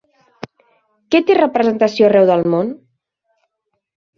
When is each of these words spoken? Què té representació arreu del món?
Què 1.15 1.21
té 1.27 1.35
representació 1.39 2.09
arreu 2.09 2.27
del 2.33 2.43
món? 2.55 2.73